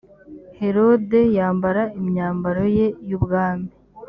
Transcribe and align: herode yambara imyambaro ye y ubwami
herode 0.59 1.19
yambara 1.37 1.83
imyambaro 2.01 2.63
ye 2.77 2.87
y 3.09 3.11
ubwami 3.17 3.69